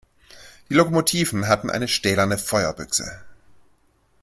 Die 0.67 0.73
Lokomotiven 0.73 1.47
hatten 1.47 1.69
eine 1.69 1.87
stählerne 1.87 2.39
Feuerbüchse. 2.39 3.21